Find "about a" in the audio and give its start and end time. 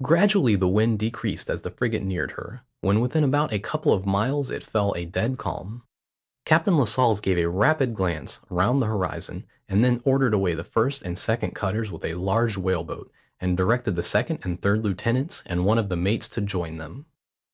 3.24-3.58